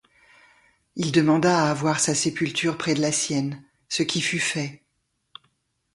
[0.95, 4.83] Il demanda à avoir sa sépulture près de la sienne, ce qui fut fait.